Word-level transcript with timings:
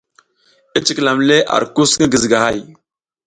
I 0.77 0.79
cikilam 0.85 1.19
le 1.27 1.37
ar 1.55 1.63
kus 1.75 1.91
ngi 1.97 2.07
gizigahay. 2.13 2.59